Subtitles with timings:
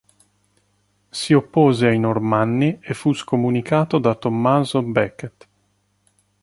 [1.11, 5.47] Si oppose ai Normanni e fu scomunicato da Tommaso Becket.